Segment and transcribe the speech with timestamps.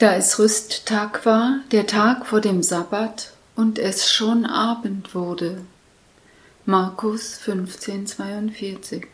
[0.00, 5.58] Da es Rüsttag war, der Tag vor dem Sabbat, und es schon Abend wurde.
[6.64, 9.04] Markus 15,42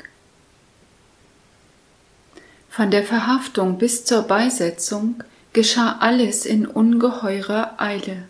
[2.70, 8.22] Von der Verhaftung bis zur Beisetzung geschah alles in ungeheurer Eile.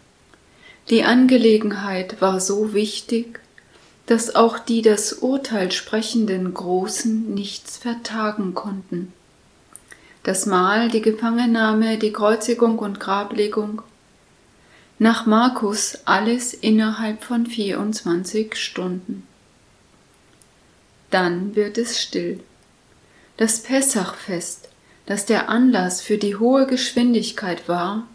[0.89, 3.39] Die Angelegenheit war so wichtig,
[4.07, 9.13] dass auch die das Urteil sprechenden Großen nichts vertagen konnten
[10.27, 13.83] das Mahl, die Gefangennahme, die Kreuzigung und Grablegung.
[14.99, 19.23] Nach Markus alles innerhalb von 24 Stunden.
[21.11, 22.41] Dann wird es still.
[23.37, 24.69] Das Pessachfest,
[25.07, 28.09] das der Anlass für die hohe Geschwindigkeit war,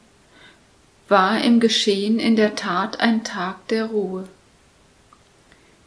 [1.08, 4.28] war im Geschehen in der Tat ein Tag der Ruhe.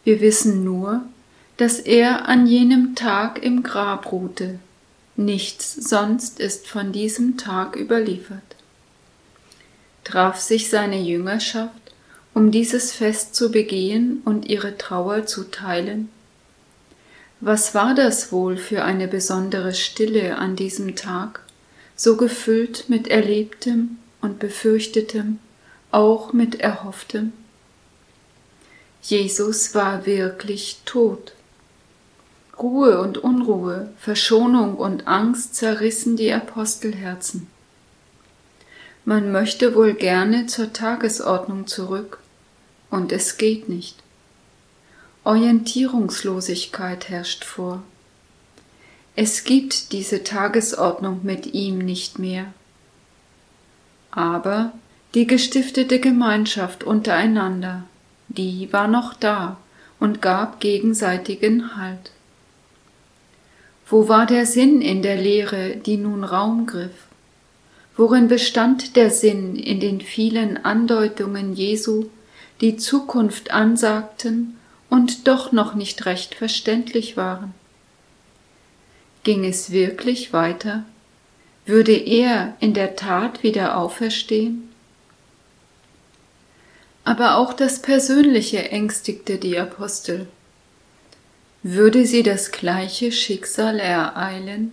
[0.04, 1.02] Wir wissen nur,
[1.59, 4.59] dass er an jenem Tag im Grab ruhte
[5.16, 8.43] Nichts sonst ist von diesem Tag überliefert.
[10.02, 11.95] Traf sich seine Jüngerschaft,
[12.34, 16.09] um dieses Fest zu begehen und ihre Trauer zu teilen?
[17.40, 21.42] Was war das wohl für eine besondere Stille an diesem Tag,
[21.95, 25.38] so gefüllt mit Erlebtem und Befürchtetem,
[25.92, 27.32] auch mit Erhofftem?
[29.01, 31.35] Jesus war wirklich tot.
[32.59, 37.49] Ruhe und Unruhe, Verschonung und Angst zerrissen die Apostelherzen.
[39.05, 42.19] Man möchte wohl gerne zur Tagesordnung zurück,
[42.91, 43.97] und es geht nicht.
[45.25, 47.82] Orientierungslosigkeit herrscht vor.
[49.16, 52.47] Es gibt diese Tagesordnung mit ihm nicht mehr.
[54.10, 54.73] Aber
[55.15, 57.85] die gestiftete Gemeinschaft untereinander,
[58.29, 59.57] die war noch da
[60.01, 62.10] und gab gegenseitigen Halt.
[63.87, 67.06] Wo war der Sinn in der Lehre, die nun Raum griff?
[67.97, 72.06] Worin bestand der Sinn in den vielen Andeutungen Jesu,
[72.60, 74.56] die Zukunft ansagten
[74.91, 77.54] und doch noch nicht recht verständlich waren?
[79.22, 80.84] Ging es wirklich weiter?
[81.66, 84.69] Würde er in der Tat wieder auferstehen?
[87.04, 90.26] Aber auch das Persönliche ängstigte die Apostel.
[91.66, 94.70] Würde sie das gleiche Schicksal ereilen?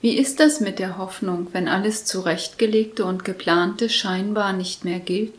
[0.00, 5.34] Wie ist das mit der Hoffnung, wenn alles zurechtgelegte und geplante scheinbar nicht mehr gilt?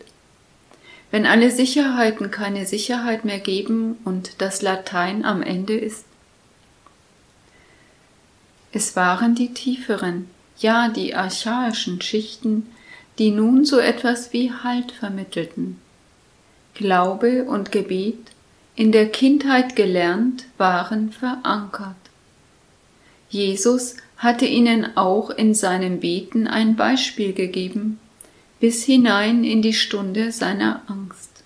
[1.09, 6.05] Wenn alle Sicherheiten keine Sicherheit mehr geben und das Latein am Ende ist?
[8.73, 12.69] Es waren die tieferen, ja die archaischen Schichten,
[13.17, 15.81] die nun so etwas wie Halt vermittelten.
[16.75, 18.34] Glaube und Gebet
[18.75, 21.95] in der Kindheit gelernt, waren verankert.
[23.29, 27.99] Jesus hatte ihnen auch in seinem Beten ein Beispiel gegeben,
[28.59, 31.43] bis hinein in die Stunde seiner Angst.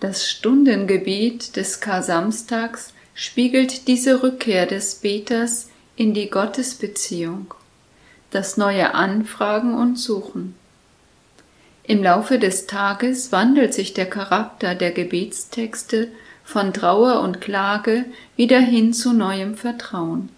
[0.00, 7.54] Das Stundengebet des Kar-Samstags spiegelt diese Rückkehr des Beters in die Gottesbeziehung,
[8.30, 10.56] das neue Anfragen und Suchen.
[11.92, 16.08] Im Laufe des Tages wandelt sich der Charakter der Gebetstexte
[16.42, 20.30] von Trauer und Klage wieder hin zu neuem Vertrauen.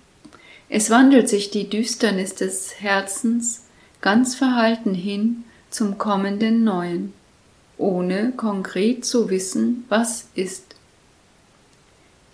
[0.69, 3.67] Es wandelt sich die Düsternis des Herzens
[4.01, 7.13] ganz verhalten hin zum kommenden Neuen,
[7.79, 10.75] ohne konkret zu wissen, was ist.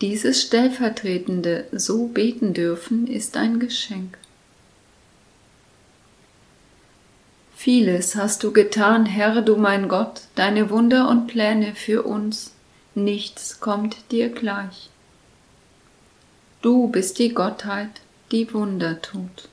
[0.00, 4.16] Dieses stellvertretende so beten dürfen ist ein Geschenk.
[7.62, 12.54] Vieles hast du getan, Herr, du mein Gott, deine Wunder und Pläne für uns,
[12.94, 14.88] nichts kommt dir gleich.
[16.62, 17.90] Du bist die Gottheit,
[18.32, 19.50] die Wunder tut.